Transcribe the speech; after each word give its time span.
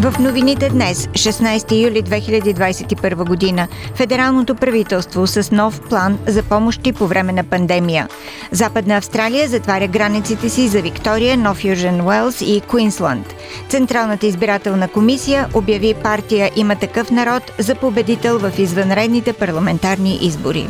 В 0.00 0.18
новините 0.18 0.68
днес, 0.68 1.06
16 1.06 1.82
юли 1.82 2.02
2021 2.02 3.24
година, 3.28 3.68
федералното 3.94 4.54
правителство 4.54 5.26
с 5.26 5.50
нов 5.50 5.80
план 5.88 6.18
за 6.26 6.42
помощи 6.42 6.92
по 6.92 7.06
време 7.06 7.32
на 7.32 7.44
пандемия. 7.44 8.08
Западна 8.50 8.96
Австралия 8.96 9.48
затваря 9.48 9.88
границите 9.88 10.48
си 10.48 10.68
за 10.68 10.82
Виктория, 10.82 11.36
Нов 11.36 11.64
Южен 11.64 12.00
Уелс 12.00 12.40
и 12.40 12.62
Куинсланд. 12.68 13.34
Централната 13.68 14.26
избирателна 14.26 14.88
комисия 14.88 15.48
обяви 15.54 15.94
партия 15.94 16.50
Има 16.56 16.76
такъв 16.76 17.10
народ 17.10 17.52
за 17.58 17.74
победител 17.74 18.38
в 18.38 18.52
извънредните 18.58 19.32
парламентарни 19.32 20.18
избори. 20.22 20.68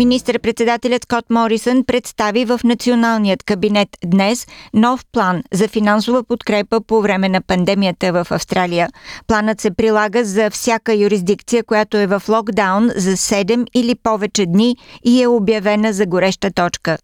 Министър-председателят 0.00 1.04
Скот 1.04 1.30
Морисън 1.30 1.84
представи 1.84 2.44
в 2.44 2.60
националният 2.64 3.42
кабинет 3.42 3.88
днес 4.04 4.46
нов 4.74 5.04
план 5.12 5.42
за 5.52 5.68
финансова 5.68 6.24
подкрепа 6.24 6.80
по 6.80 7.02
време 7.02 7.28
на 7.28 7.40
пандемията 7.40 8.12
в 8.12 8.26
Австралия. 8.30 8.88
Планът 9.26 9.60
се 9.60 9.70
прилага 9.70 10.24
за 10.24 10.50
всяка 10.50 10.94
юрисдикция, 10.94 11.64
която 11.64 11.96
е 11.96 12.06
в 12.06 12.22
локдаун 12.28 12.90
за 12.96 13.10
7 13.10 13.66
или 13.74 13.94
повече 13.94 14.46
дни 14.46 14.76
и 15.04 15.22
е 15.22 15.28
обявена 15.28 15.92
за 15.92 16.06
гореща 16.06 16.50
точка. 16.50 16.98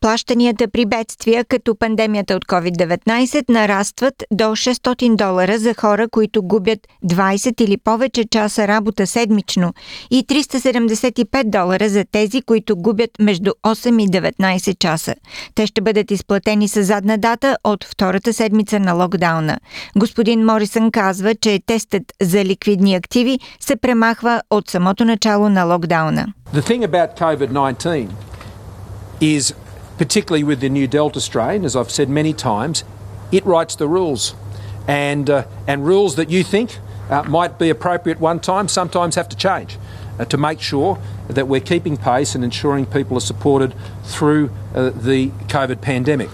Плащанията 0.00 0.68
при 0.68 0.86
бедствия, 0.86 1.44
като 1.44 1.74
пандемията 1.74 2.34
от 2.34 2.44
COVID-19, 2.44 3.50
нарастват 3.50 4.14
до 4.32 4.44
600 4.44 5.16
долара 5.16 5.58
за 5.58 5.74
хора, 5.74 6.08
които 6.08 6.42
губят 6.42 6.78
20 7.04 7.62
или 7.62 7.76
повече 7.76 8.24
часа 8.24 8.68
работа 8.68 9.06
седмично 9.06 9.72
и 10.10 10.26
375 10.26 11.44
долара 11.44 11.88
за 11.88 12.04
тези, 12.12 12.42
които 12.42 12.76
губят 12.76 13.10
между 13.18 13.50
8 13.64 14.02
и 14.02 14.08
19 14.08 14.78
часа. 14.78 15.14
Те 15.54 15.66
ще 15.66 15.80
бъдат 15.80 16.10
изплатени 16.10 16.68
с 16.68 16.82
задна 16.82 17.18
дата 17.18 17.56
от 17.64 17.84
втората 17.84 18.32
седмица 18.32 18.80
на 18.80 18.92
локдауна. 18.92 19.58
Господин 19.96 20.44
Морисън 20.44 20.90
казва, 20.90 21.34
че 21.34 21.60
тестът 21.66 22.02
за 22.22 22.44
ликвидни 22.44 22.94
активи 22.94 23.38
се 23.60 23.76
премахва 23.76 24.42
от 24.50 24.70
самото 24.70 25.04
начало 25.04 25.48
на 25.48 25.64
локдауна. 25.64 26.26
The 26.54 26.60
thing 26.60 26.84
about 26.86 27.18
COVID-19 27.18 28.08
is 29.20 29.54
particularly 30.00 30.42
with 30.42 30.60
the 30.60 30.68
new 30.70 30.86
Delta 30.86 31.20
strain, 31.20 31.62
as 31.62 31.76
I've 31.76 31.90
said 31.90 32.08
many 32.08 32.32
times, 32.32 32.84
it 33.30 33.44
writes 33.44 33.74
the 33.76 33.86
rules. 33.86 34.34
And, 34.88 35.28
uh, 35.28 35.44
and 35.66 35.84
rules 35.84 36.16
that 36.16 36.30
you 36.30 36.42
think 36.42 36.78
uh, 37.10 37.24
might 37.24 37.58
be 37.58 37.68
appropriate 37.68 38.18
one 38.18 38.40
time 38.40 38.66
sometimes 38.66 39.16
have 39.16 39.28
to 39.28 39.36
change 39.36 39.76
uh, 40.18 40.24
to 40.24 40.38
make 40.38 40.58
sure 40.58 40.98
that 41.28 41.48
we're 41.48 41.60
keeping 41.60 41.98
pace 41.98 42.34
and 42.34 42.42
ensuring 42.42 42.86
people 42.86 43.18
are 43.18 43.20
supported 43.20 43.74
through 44.04 44.48
uh, 44.74 44.88
the 44.88 45.28
COVID 45.48 45.82
pandemic. 45.82 46.30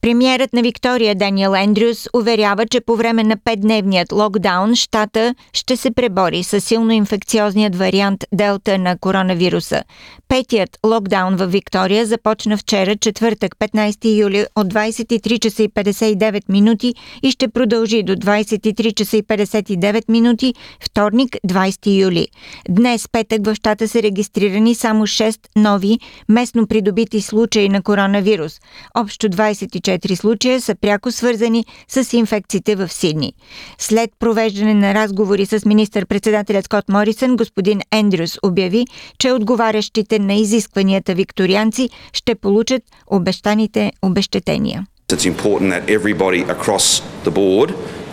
Премьерът 0.00 0.52
на 0.52 0.62
Виктория 0.62 1.14
Даниел 1.14 1.54
Ендрюс 1.56 2.08
уверява, 2.14 2.66
че 2.66 2.80
по 2.80 2.96
време 2.96 3.24
на 3.24 3.36
петдневният 3.44 4.12
локдаун 4.12 4.74
щата 4.74 5.34
ще 5.52 5.76
се 5.76 5.90
пребори 5.90 6.42
с 6.42 6.60
силно 6.60 6.92
инфекциозният 6.92 7.76
вариант 7.76 8.24
Делта 8.32 8.78
на 8.78 8.98
коронавируса. 8.98 9.82
Петият 10.28 10.78
локдаун 10.86 11.36
в 11.36 11.46
Виктория 11.46 12.06
започна 12.06 12.56
вчера, 12.56 12.96
четвъртък, 12.96 13.56
15 13.56 14.18
юли 14.18 14.46
от 14.56 14.74
23 14.74 15.38
часа 15.38 15.62
и 15.62 15.68
59 15.68 16.42
минути 16.48 16.94
и 17.22 17.30
ще 17.30 17.48
продължи 17.48 18.02
до 18.02 18.16
23 18.16 18.94
часа 18.94 19.16
и 19.16 19.22
59 19.22 20.02
минути, 20.08 20.54
вторник, 20.80 21.36
20 21.46 22.00
юли. 22.00 22.28
Днес, 22.68 23.08
петък, 23.12 23.46
в 23.46 23.54
щата 23.54 23.88
са 23.88 24.02
регистрирани 24.02 24.74
само 24.74 25.06
6 25.06 25.38
нови 25.56 25.98
местно 26.28 26.66
придобити 26.66 27.20
случаи 27.20 27.68
на 27.68 27.82
коронавирус. 27.82 28.60
Общо 28.94 29.28
24 29.28 29.87
4 29.88 30.14
случая 30.14 30.60
са 30.60 30.74
пряко 30.74 31.12
свързани 31.12 31.64
с 31.88 32.12
инфекциите 32.12 32.76
в 32.76 32.88
Сидни. 32.88 33.32
След 33.78 34.10
провеждане 34.18 34.74
на 34.74 34.94
разговори 34.94 35.46
с 35.46 35.64
министър-председателят 35.66 36.64
Скот 36.64 36.88
Морисън, 36.88 37.36
господин 37.36 37.80
Ендрюс 37.92 38.38
обяви, 38.42 38.86
че 39.18 39.32
отговарящите 39.32 40.18
на 40.18 40.34
изискванията 40.34 41.14
викторианци 41.14 41.90
ще 42.12 42.34
получат 42.34 42.82
обещаните 43.06 43.92
обещетения. 44.02 44.86
It's 45.12 45.34
important 45.36 45.68
that 45.74 45.84
everybody 45.98 46.40
across 46.56 46.86
the 47.26 47.34
board 47.40 47.68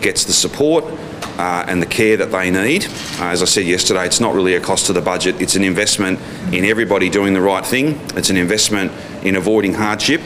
gets 0.07 0.21
the 0.31 0.37
support 0.45 0.83
uh, 1.37 1.69
and 1.69 1.77
the 1.83 1.91
care 1.99 2.15
that 2.21 2.31
they 2.37 2.47
need. 2.61 2.81
Uh, 2.85 3.35
as 3.35 3.39
I 3.45 3.47
said 3.55 3.65
yesterday, 3.77 4.05
it's 4.09 4.21
not 4.25 4.33
really 4.37 4.55
a 4.61 4.63
cost 4.69 4.83
to 4.89 4.93
the 4.99 5.05
budget, 5.13 5.33
it's 5.43 5.55
an 5.61 5.65
investment 5.73 6.15
in 6.57 6.63
everybody 6.73 7.07
doing 7.19 7.33
the 7.39 7.45
right 7.51 7.65
thing, 7.73 7.85
it's 8.19 8.31
an 8.35 8.39
investment 8.45 8.89
in 9.27 9.33
avoiding 9.43 9.73
hardship. 9.85 10.21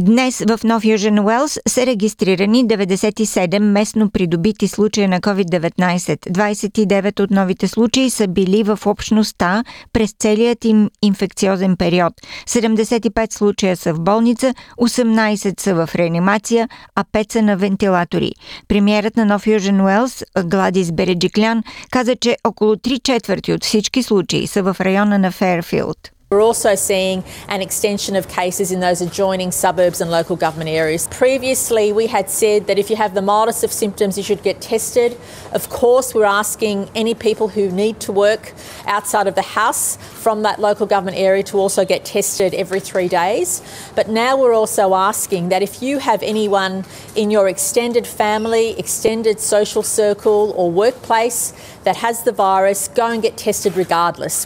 Днес 0.00 0.44
в 0.48 0.60
Нов 0.64 0.84
Южен 0.84 1.18
Уелс 1.18 1.58
са 1.68 1.86
регистрирани 1.86 2.66
97 2.66 3.58
местно 3.58 4.10
придобити 4.10 4.68
случая 4.68 5.08
на 5.08 5.20
COVID-19. 5.20 6.30
29 6.30 7.20
от 7.20 7.30
новите 7.30 7.68
случаи 7.68 8.10
са 8.10 8.28
били 8.28 8.62
в 8.62 8.78
общността 8.86 9.64
през 9.92 10.14
целият 10.18 10.64
им 10.64 10.90
инфекциозен 11.02 11.76
период. 11.76 12.12
75 12.46 13.32
случая 13.32 13.76
са 13.76 13.94
в 13.94 14.00
болница, 14.00 14.54
18 14.80 15.60
са 15.60 15.74
в 15.74 15.94
реанимация, 15.94 16.68
а 16.94 17.04
5 17.04 17.32
са 17.32 17.42
на 17.42 17.56
вентилатори. 17.56 18.32
Премьерът 18.68 19.16
на 19.16 19.24
Нов 19.24 19.46
Южен 19.46 19.80
Уелс, 19.80 20.24
Гладис 20.44 20.92
Береджиклян, 20.92 21.62
каза, 21.90 22.16
че 22.16 22.36
около 22.44 22.74
3 22.74 23.02
четвърти 23.02 23.52
от 23.52 23.64
всички 23.64 24.02
случаи 24.02 24.46
са 24.46 24.62
в 24.62 24.76
района 24.80 25.18
на 25.18 25.30
Фейрфилд. 25.30 26.13
We're 26.34 26.42
also 26.42 26.74
seeing 26.74 27.22
an 27.46 27.62
extension 27.62 28.16
of 28.16 28.26
cases 28.26 28.72
in 28.72 28.80
those 28.80 29.00
adjoining 29.00 29.52
suburbs 29.52 30.00
and 30.00 30.10
local 30.10 30.34
government 30.34 30.68
areas. 30.68 31.06
Previously, 31.12 31.92
we 31.92 32.08
had 32.08 32.28
said 32.28 32.66
that 32.66 32.76
if 32.76 32.90
you 32.90 32.96
have 32.96 33.14
the 33.14 33.22
mildest 33.22 33.62
of 33.62 33.70
symptoms, 33.70 34.16
you 34.16 34.24
should 34.24 34.42
get 34.42 34.60
tested. 34.60 35.16
Of 35.52 35.68
course, 35.68 36.12
we're 36.12 36.24
asking 36.24 36.90
any 36.96 37.14
people 37.14 37.46
who 37.46 37.70
need 37.70 38.00
to 38.00 38.10
work 38.10 38.52
outside 38.84 39.28
of 39.28 39.36
the 39.36 39.42
house 39.42 39.96
from 39.96 40.42
that 40.42 40.58
local 40.58 40.86
government 40.86 41.18
area 41.18 41.44
to 41.44 41.56
also 41.56 41.84
get 41.84 42.04
tested 42.04 42.52
every 42.52 42.80
three 42.80 43.06
days. 43.06 43.62
But 43.94 44.08
now 44.08 44.36
we're 44.36 44.54
also 44.54 44.92
asking 44.94 45.50
that 45.50 45.62
if 45.62 45.82
you 45.82 46.00
have 46.00 46.20
anyone 46.24 46.84
in 47.14 47.30
your 47.30 47.48
extended 47.48 48.08
family, 48.08 48.76
extended 48.76 49.38
social 49.38 49.84
circle, 49.84 50.52
or 50.56 50.68
workplace 50.68 51.52
that 51.84 51.98
has 51.98 52.24
the 52.24 52.32
virus, 52.32 52.88
go 52.88 53.06
and 53.06 53.22
get 53.22 53.36
tested 53.36 53.76
regardless. 53.76 54.44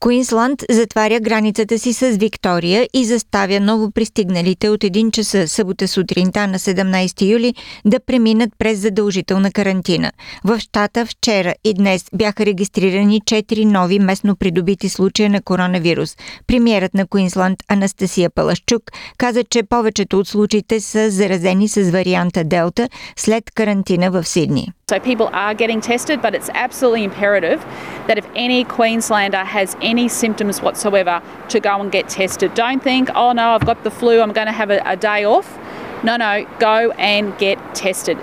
Куинсланд 0.00 0.64
затваря 0.70 1.20
границата 1.20 1.78
си 1.78 1.92
с 1.92 2.10
Виктория 2.10 2.88
и 2.94 3.04
заставя 3.04 3.60
ново 3.60 3.90
пристигналите 3.90 4.68
от 4.68 4.80
1 4.80 5.10
часа 5.10 5.48
събота 5.48 5.88
сутринта 5.88 6.46
на 6.46 6.58
17 6.58 7.30
юли 7.30 7.54
да 7.84 8.00
преминат 8.00 8.50
през 8.58 8.78
задължителна 8.78 9.52
карантина. 9.52 10.12
В 10.44 10.60
щата 10.60 11.06
вчера 11.06 11.54
и 11.64 11.74
днес 11.74 12.04
бяха 12.14 12.46
регистрирани 12.46 13.20
4 13.20 13.64
нови 13.64 13.98
местно 13.98 14.36
придобити 14.36 14.88
случая 14.88 15.30
на 15.30 15.42
коронавирус. 15.42 16.16
Премьерът 16.46 16.94
на 16.94 17.06
Куинсланд 17.06 17.58
Анастасия 17.68 18.30
Палашчук 18.30 18.82
каза, 19.18 19.44
че 19.44 19.62
повечето 19.62 20.18
от 20.18 20.28
случаите 20.28 20.80
са 20.80 21.10
заразени 21.10 21.68
с 21.68 21.90
варианта 21.90 22.44
Делта 22.44 22.88
след 23.16 23.50
карантина 23.50 24.10
в 24.10 24.24
Сидни. 24.24 24.72
So 24.90 24.98
people 24.98 25.28
are 25.34 25.54
getting 25.54 25.82
tested, 25.82 26.22
but 26.22 26.32
it's 26.34 26.50
absolutely 26.54 27.04
imperative 27.04 27.60
that 28.06 28.16
if 28.22 28.26
any 28.34 28.64
Queenslander 28.64 29.44
has 29.56 29.76
symptoms 30.08 30.60
whatsoever, 30.60 31.22
to 31.48 31.60
go 31.60 31.80
and 31.80 31.90
get 31.90 32.08
tested. 32.10 32.52
Don't 32.54 32.82
think, 32.82 33.08
oh 33.14 33.32
no, 33.32 33.50
I've 33.50 33.64
got 33.64 33.84
the 33.84 33.90
flu, 33.90 34.20
I'm 34.20 34.32
going 34.32 34.46
to 34.46 34.52
have 34.52 34.70
a, 34.70 34.82
a 34.84 34.96
day 34.96 35.24
off. 35.24 35.58
No, 36.04 36.16
no, 36.16 36.46
go 36.58 36.90
and 36.92 37.36
get 37.38 37.58
tested. 37.74 38.18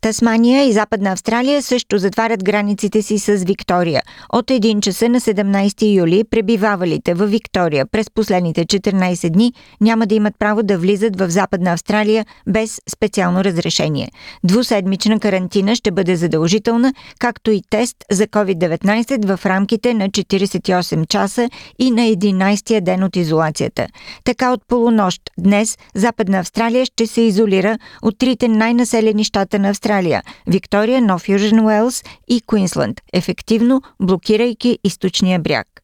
Тасмания 0.00 0.64
и 0.68 0.72
Западна 0.72 1.12
Австралия 1.12 1.62
също 1.62 1.98
затварят 1.98 2.44
границите 2.44 3.02
си 3.02 3.18
с 3.18 3.34
Виктория. 3.34 4.02
От 4.32 4.46
1 4.46 4.80
часа 4.80 5.08
на 5.08 5.20
17 5.20 5.94
юли 5.94 6.24
пребивавалите 6.30 7.14
в 7.14 7.26
Виктория 7.26 7.86
през 7.86 8.10
последните 8.10 8.64
14 8.64 9.30
дни 9.30 9.52
няма 9.80 10.06
да 10.06 10.14
имат 10.14 10.34
право 10.38 10.62
да 10.62 10.78
влизат 10.78 11.18
в 11.18 11.30
Западна 11.30 11.72
Австралия 11.72 12.26
без 12.46 12.80
специално 12.90 13.44
разрешение. 13.44 14.10
Двуседмична 14.44 15.20
карантина 15.20 15.74
ще 15.74 15.90
бъде 15.90 16.16
задължителна, 16.16 16.94
както 17.18 17.50
и 17.50 17.62
тест 17.70 17.96
за 18.10 18.26
COVID-19 18.26 19.36
в 19.36 19.46
рамките 19.46 19.94
на 19.94 20.08
48 20.08 21.08
часа 21.08 21.50
и 21.78 21.90
на 21.90 22.02
11-я 22.02 22.80
ден 22.80 23.02
от 23.02 23.16
изолацията. 23.16 23.86
Така 24.24 24.52
от 24.52 24.60
полунощ 24.68 25.22
днес 25.38 25.78
Западна 25.94 26.38
Австралия 26.38 26.84
ще 26.84 27.06
се 27.06 27.20
изолира 27.20 27.78
от 28.02 28.18
трите 28.18 28.48
най-населени 28.48 29.24
щата 29.24 29.58
на 29.58 29.68
Австралия 29.68 29.87
Австралия, 29.88 30.22
Виктория, 30.46 31.00
Нов 31.00 31.28
Южен 31.28 31.60
Уелс 31.60 32.04
и 32.26 32.40
Куинсланд, 32.40 33.00
ефективно 33.12 33.82
блокирайки 33.98 34.78
източния 34.84 35.38
бряг. 35.38 35.82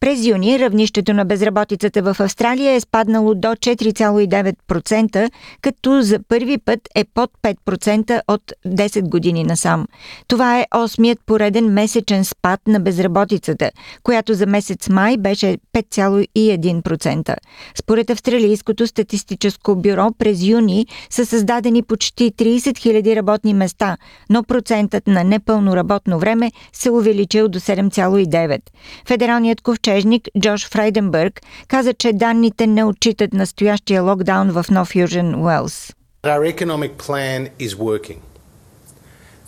През 0.00 0.26
юни 0.26 0.58
равнището 0.58 1.14
на 1.14 1.24
безработицата 1.24 2.02
в 2.02 2.16
Австралия 2.20 2.72
е 2.72 2.80
спаднало 2.80 3.34
до 3.34 3.48
4,9%, 3.48 5.30
като 5.62 6.02
за 6.02 6.18
първи 6.28 6.58
път 6.58 6.80
е 6.94 7.04
под 7.04 7.30
5% 7.42 8.20
от 8.28 8.52
10 8.66 9.08
години 9.08 9.44
насам. 9.44 9.86
Това 10.28 10.60
е 10.60 10.66
осмият 10.76 11.18
пореден 11.26 11.72
месечен 11.72 12.24
спад 12.24 12.60
на 12.66 12.80
безработицата, 12.80 13.70
която 14.02 14.34
за 14.34 14.46
месец 14.46 14.88
май 14.88 15.16
беше 15.16 15.58
5,1%. 15.74 17.36
Според 17.74 18.10
Австралийското 18.10 18.86
статистическо 18.86 19.76
бюро 19.76 20.08
през 20.18 20.42
юни 20.42 20.86
са 21.10 21.26
създадени 21.26 21.82
почти 21.82 22.32
30 22.32 22.58
000 22.58 23.16
работни 23.16 23.54
места, 23.54 23.96
но 24.30 24.42
процентът 24.42 25.06
на 25.06 25.24
непълно 25.24 25.76
работно 25.76 26.18
време 26.18 26.52
се 26.72 26.90
увеличил 26.90 27.48
до 27.48 27.60
7,9%. 27.60 28.60
Федералният 29.06 29.60
ковчег 29.60 29.87
ковчежник 29.87 30.27
Джош 30.39 30.69
Фрайденбърг 30.69 31.41
каза, 31.67 31.93
че 31.93 32.13
данните 32.13 32.67
не 32.67 32.83
отчитат 32.83 33.33
настоящия 33.33 34.01
локдаун 34.03 34.51
в 34.51 34.65
Нов 34.71 34.95
Южен 34.95 35.35
Уелс. 35.35 35.93
Our 36.23 36.45
economic 36.55 36.97
plan 36.97 37.49
is 37.59 37.75
working. 37.75 38.19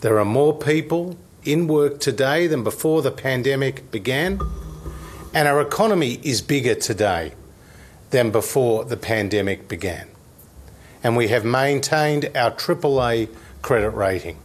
There 0.02 0.20
are 0.20 0.26
more 0.40 0.54
people 0.72 1.16
in 1.46 1.68
work 1.68 1.94
today 2.00 2.48
than 2.48 2.64
before 2.64 3.02
the 3.02 3.12
pandemic 3.12 3.76
began, 3.92 4.32
and 5.34 5.48
our 5.48 5.62
economy 5.62 6.20
is 6.32 6.42
bigger 6.42 6.76
today 6.76 7.32
than 8.12 8.32
before 8.32 8.84
the 8.86 8.98
pandemic 8.98 9.60
began. 9.68 10.06
And 11.04 11.16
we 11.16 11.28
have 11.30 11.46
maintained 11.64 12.24
our 12.36 12.52
AAA 12.52 13.30
credit 13.62 13.94
rating. 14.06 14.38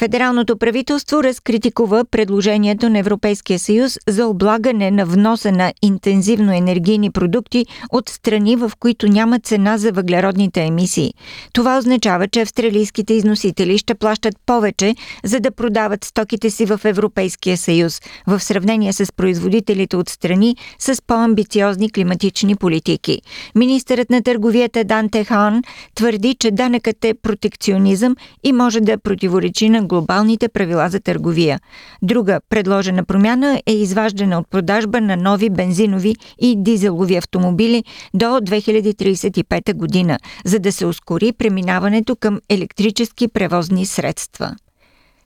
Федералното 0.00 0.56
правителство 0.56 1.22
разкритикува 1.22 2.04
предложението 2.04 2.88
на 2.88 2.98
Европейския 2.98 3.58
съюз 3.58 3.98
за 4.08 4.26
облагане 4.26 4.90
на 4.90 5.06
вноса 5.06 5.52
на 5.52 5.72
интензивно 5.82 6.52
енергийни 6.52 7.10
продукти 7.10 7.66
от 7.92 8.08
страни, 8.08 8.56
в 8.56 8.72
които 8.80 9.08
няма 9.08 9.40
цена 9.40 9.78
за 9.78 9.92
въглеродните 9.92 10.62
емисии. 10.62 11.14
Това 11.52 11.78
означава, 11.78 12.28
че 12.28 12.40
австралийските 12.40 13.14
износители 13.14 13.78
ще 13.78 13.94
плащат 13.94 14.34
повече, 14.46 14.94
за 15.24 15.40
да 15.40 15.50
продават 15.50 16.04
стоките 16.04 16.50
си 16.50 16.66
в 16.66 16.80
Европейския 16.84 17.56
съюз, 17.56 18.00
в 18.26 18.40
сравнение 18.40 18.92
с 18.92 19.12
производителите 19.16 19.96
от 19.96 20.08
страни 20.08 20.56
с 20.78 21.02
по-амбициозни 21.06 21.92
климатични 21.92 22.56
политики. 22.56 23.22
Министърът 23.54 24.10
на 24.10 24.22
търговията 24.22 24.84
Дан 24.84 25.08
Техан 25.08 25.62
твърди, 25.94 26.34
че 26.34 26.50
данъкът 26.50 27.04
е 27.04 27.14
протекционизъм 27.14 28.16
и 28.44 28.52
може 28.52 28.80
да 28.80 28.98
противоречи 28.98 29.68
на 29.68 29.89
глобалните 29.90 30.48
правила 30.48 30.88
за 30.88 31.00
търговия. 31.00 31.60
Друга 32.02 32.40
предложена 32.48 33.04
промяна 33.04 33.62
е 33.66 33.72
изваждане 33.72 34.36
от 34.36 34.50
продажба 34.50 35.00
на 35.00 35.16
нови 35.16 35.50
бензинови 35.50 36.14
и 36.40 36.54
дизелови 36.58 37.16
автомобили 37.16 37.84
до 38.14 38.26
2035 38.26 39.74
година, 39.74 40.18
за 40.44 40.58
да 40.58 40.72
се 40.72 40.86
ускори 40.86 41.32
преминаването 41.32 42.16
към 42.16 42.40
електрически 42.48 43.28
превозни 43.28 43.86
средства. 43.86 44.56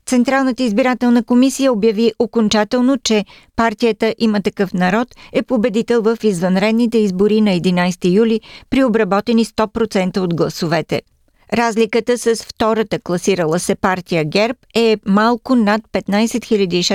Централната 0.06 0.62
избирателна 0.62 1.24
комисия 1.24 1.72
обяви 1.72 2.12
окончателно, 2.18 2.98
че 2.98 3.24
партията 3.56 4.14
Има 4.18 4.42
такъв 4.42 4.74
народ 4.74 5.08
е 5.32 5.42
победител 5.42 6.02
в 6.02 6.18
извънредните 6.22 6.98
избори 6.98 7.40
на 7.40 7.50
11 7.50 8.14
юли 8.14 8.40
при 8.70 8.84
обработени 8.84 9.44
100% 9.44 10.18
от 10.18 10.34
гласовете– 10.34 11.02
Разликата 11.54 12.18
с 12.18 12.36
втората 12.36 12.98
класирала 12.98 13.58
се 13.58 13.74
партия 13.74 14.24
ГЕРБ 14.24 14.58
е 14.74 14.96
малко 15.06 15.54
над 15.54 15.82
15 15.92 16.38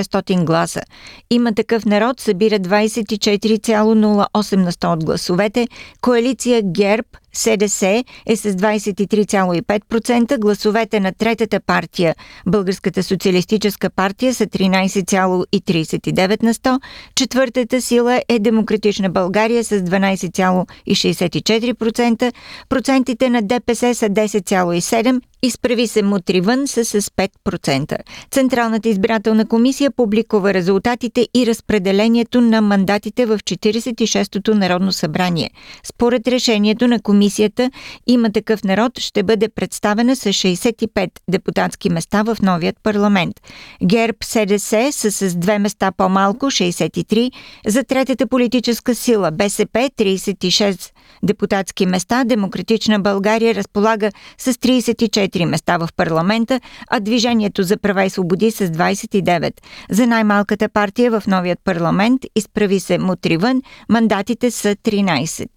600 0.04 0.46
гласа. 0.46 0.82
Има 1.30 1.54
такъв 1.54 1.86
народ 1.86 2.20
събира 2.20 2.60
24,08 2.60 4.56
на 4.56 4.72
100 4.72 4.94
от 4.94 5.06
гласовете. 5.06 5.68
Коалиция 6.02 6.62
ГЕРБ 6.66 7.08
СДС 7.34 8.04
е 8.26 8.36
с 8.36 8.54
23,5%, 8.54 10.40
гласовете 10.40 11.00
на 11.00 11.12
третата 11.12 11.60
партия, 11.60 12.16
Българската 12.48 13.04
социалистическа 13.04 13.90
партия, 13.90 14.34
са 14.34 14.48
13,39 14.48 16.44
на 16.44 16.54
100, 16.54 16.80
четвъртата 17.16 17.82
сила 17.82 18.22
е 18.30 18.40
Демократична 18.40 19.10
България 19.10 19.64
с 19.64 19.80
12,64%, 19.80 22.34
процентите 22.70 23.30
на 23.30 23.42
ДПС 23.42 23.96
са 23.96 24.10
10,7% 24.10 25.22
Изправи 25.44 25.88
се 25.88 26.02
мутри 26.02 26.42
вън 26.42 26.68
с 26.68 26.86
5%. 26.86 27.98
Централната 28.32 28.90
избирателна 28.90 29.48
комисия 29.48 29.92
публикува 29.92 30.54
резултатите 30.54 31.28
и 31.34 31.46
разпределението 31.48 32.42
на 32.42 32.62
мандатите 32.62 33.26
в 33.26 33.38
46-то 33.38 34.56
Народно 34.56 34.92
събрание. 34.92 35.50
Според 35.84 36.28
решението 36.28 36.88
на 36.88 37.02
комисията 37.02 37.72
има 38.08 38.32
такъв 38.32 38.64
народ 38.64 39.00
ще 39.00 39.24
бъде 39.24 39.50
представена 39.50 40.16
с 40.16 40.30
65 40.30 41.10
депутатски 41.30 41.90
места 41.90 42.24
в 42.24 42.38
новият 42.42 42.76
парламент. 42.84 43.36
ГЕРБ 43.84 44.18
СДС 44.24 44.92
са 44.92 45.12
с 45.12 45.36
две 45.36 45.60
места 45.60 45.92
по-малко 45.92 46.46
63, 46.46 47.32
за 47.68 47.84
третата 47.84 48.28
политическа 48.28 48.96
сила 48.96 49.32
БСП 49.32 49.90
36 49.98 50.92
депутатски 51.24 51.86
места, 51.86 52.24
Демократична 52.24 53.00
България 53.00 53.56
разполага 53.56 54.12
с 54.38 54.54
34 54.54 55.46
места 55.46 55.78
в 55.78 55.90
парламента, 55.96 56.60
а 56.90 57.00
Движението 57.00 57.64
за 57.64 57.78
права 57.78 58.06
и 58.06 58.10
свободи 58.10 58.52
с 58.52 58.68
29. 58.68 59.52
За 59.92 60.08
най-малката 60.08 60.70
партия 60.70 61.12
в 61.12 61.28
новият 61.28 61.60
парламент 61.64 62.22
изправи 62.36 62.80
се 62.80 62.98
Мутривън, 62.98 63.62
мандатите 63.90 64.52
са 64.52 64.76
13. 64.76 65.48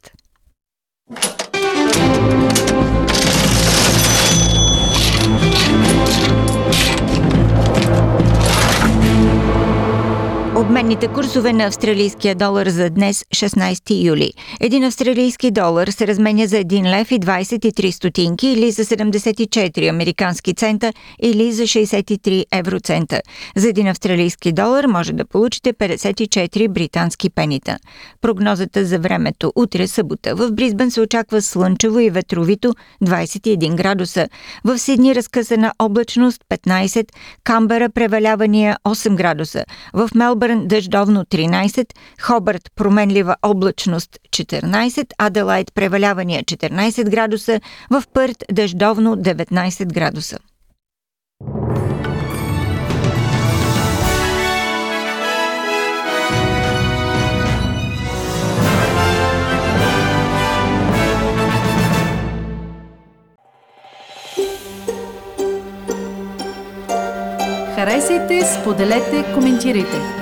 Обменните 10.62 11.08
курсове 11.08 11.52
на 11.52 11.64
австралийския 11.64 12.34
долар 12.34 12.66
за 12.66 12.90
днес 12.90 13.24
16 13.34 14.04
юли. 14.04 14.32
Един 14.60 14.84
австралийски 14.84 15.50
долар 15.50 15.88
се 15.88 16.06
разменя 16.06 16.46
за 16.46 16.56
1 16.56 16.98
лев 16.98 17.10
и 17.10 17.20
23 17.20 17.90
стотинки 17.90 18.48
или 18.48 18.70
за 18.70 18.84
74 18.84 19.88
американски 19.88 20.54
цента 20.54 20.92
или 21.22 21.52
за 21.52 21.62
63 21.62 22.44
евроцента. 22.52 23.20
За 23.56 23.68
един 23.68 23.86
австралийски 23.86 24.52
долар 24.52 24.84
може 24.84 25.12
да 25.12 25.24
получите 25.24 25.72
54 25.72 26.68
британски 26.68 27.30
пенита. 27.30 27.78
Прогнозата 28.20 28.84
за 28.84 28.98
времето 28.98 29.52
утре 29.56 29.86
събота. 29.86 30.34
В 30.34 30.52
Бризбен 30.52 30.90
се 30.90 31.00
очаква 31.00 31.42
слънчево 31.42 31.98
и 31.98 32.10
ветровито 32.10 32.74
21 33.04 33.74
градуса. 33.74 34.28
В 34.64 34.78
Сидни 34.78 35.14
разкъсана 35.14 35.72
облачност 35.78 36.40
15, 36.50 37.06
Камбера 37.44 37.90
превалявания 37.90 38.76
8 38.84 39.14
градуса. 39.14 39.64
В 39.92 40.10
Мелбърн 40.14 40.51
Мелбърн 40.52 40.68
дъждовно 40.68 41.24
13, 41.24 41.86
Хобърт 42.20 42.70
променлива 42.76 43.36
облачност 43.42 44.18
14, 44.30 45.06
Аделайт 45.18 45.74
превалявания 45.74 46.42
14 46.44 47.10
градуса, 47.10 47.60
в 47.90 48.02
Пърт 48.14 48.44
дъждовно 48.52 49.16
19 49.16 49.92
градуса. 49.92 50.38
Харесайте, 67.74 68.42
споделете, 68.44 69.24
коментирайте. 69.34 70.21